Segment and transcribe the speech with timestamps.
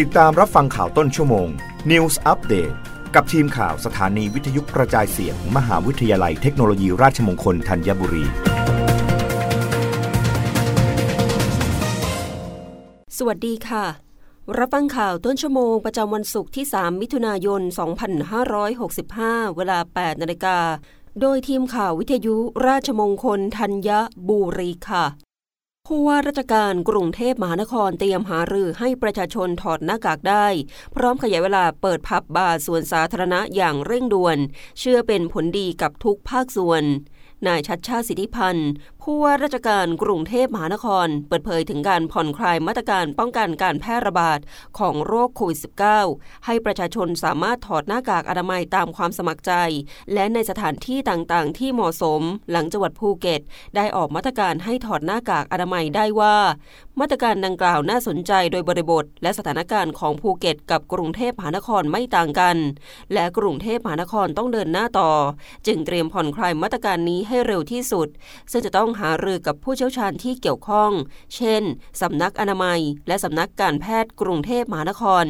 [0.00, 1.48] ติดตามรับฟังข่าวต้นชั่วโมง
[1.90, 2.74] News Update
[3.14, 8.24] กับทีมข่าวสถานีวิทยุกระจายเสียงมหาวิทยาลัยเทคโนโลยีราชมงคลธัญบุรี
[13.16, 13.86] สวัสดีค่ะ
[14.58, 17.62] รับฟังข่าวต้นชั่วโมงประจำวันศุกร์ที่ 3 มิถุนายน
[18.38, 20.58] 2565 เวลา 8 นาฬิกา
[21.20, 22.36] โดยทีมข่าววิทยุ
[22.66, 23.90] ราชมงคลธัญ
[24.28, 25.31] บุรีค่ะ
[25.88, 30.46] ผู้ว่าราชการกรุงเทพมหานครเตรียมหารือให้ประชาชนถอดหน้ากากได้
[30.94, 34.38] พร้อมขยายเวลาเปิดพับบาร์ส่วนสาธารณะอย่างเร่งด่วน
[34.78, 36.82] เชื่อเป็นผลดีกับทุกภาคส่วน
[37.46, 38.70] นายชัดชาติสิทธิพันธ์
[39.06, 44.38] ผู้ว่าราชการกรุงเทพมหานคร เปิดเผยถึงการผ่อนคลายมาตรการป้องกันการแพร่ระบาด
[44.78, 45.58] ของโรคโควิด
[46.02, 49.52] -19 ให้ประชาชนสามารถถอดหน้ากากอนามัยตามความสมัครใจ
[50.12, 52.20] และในสถานที่ต่างๆ ที่เหมาะสม
[52.50, 53.40] หลังจังหวัดภูเก็ต
[53.76, 56.36] ได้ออกมาตรการให้ถอดหน้ากากอนามัยได้ว่า
[57.00, 62.56] มาตรการดังกล่าวน่าสนใจโดยบริบท และสถานการณ์ของภูเก็ต กับกรุงเทพมหานครไม่ต่างกัน
[63.12, 65.10] และกรุงเทพมหานครต้องเดินหน้าต่อ
[65.66, 68.08] จึงเตรียมผ่อนคลายมาตรการนี้ให้เร็วที่สุด
[68.52, 70.90] ซึ่งจะต้องหารือกับผู้เชี่ยวชาญที่เกี่ยวข้อง
[71.36, 71.62] เช่น
[72.00, 75.24] สำนักอนามัย และสำนักการแพทย์กรุงเทพมหานคร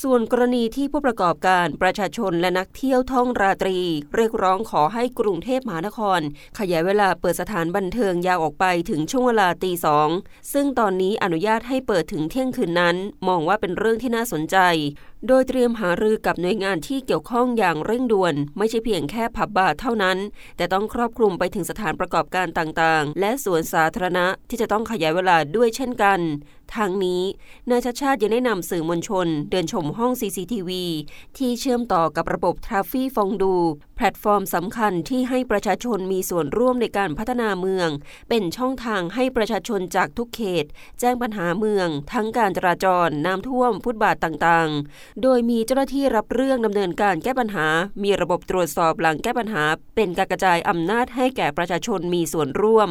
[0.00, 3.78] ส่วนกรณีที่ผู้ประกอบการประชาชนและนักเที่ยวท่องราตรี
[4.14, 6.20] เรียกร้องขอให้กรุงเทพมหานคร
[6.58, 10.08] ขยายเวลาเปิดสถานบันเทิงยาวออกไปถึงช่วงเวลาตีสอง
[10.52, 12.96] ซึ่งตอนนี้อนุญาตให้เปิดถึงเที่ยงคืนนั้น
[13.28, 14.56] มองว่าเป็นเรื่องที่น่าสนใจ
[15.28, 20.18] โดยเตรียมหารือกับหน่วยงานที่เกี่ยวข้องอย่างเร่งด่วน ไม่ใช่เพียงแค่ผับบาร์เท่านั้น
[20.56, 26.20] แต่ต้องครอบคลุมไปถึงสถานประกอบการต่างๆ และสวนสาธารณะที่จะต้องขยายเวลาด้วยเช่นกัน
[26.76, 27.22] ทางนี้
[27.70, 30.70] นายชาชาติยังได้นำสื่อมวลชน เดินชมห้อง CCTV
[31.36, 33.54] ที่เชื่อมต่อกับระบบ Traffy Fondue
[33.96, 37.88] แพลตฟอร์มสำคัญที่ให้ประชาชนมีส่วนร่วมในการพัฒนาเมือง
[38.28, 40.64] เป็นช่องทางให้ประชาชนจากทุกเขต
[41.00, 47.66] แจ้งปัญหาเมือง ทั้งการจราจรน้ำท่วมฟุตบาทต่างๆ โดยมีเจ้าหน้าที่รับเรื่องดำเนินการแก้ปัญหา
[48.02, 49.64] มีระบบตรวจสอบหลังแก้ปัญหา
[49.96, 52.90] เป็นการกระจายอำนาจให้แก่ประชาชนมีส่วนร่วม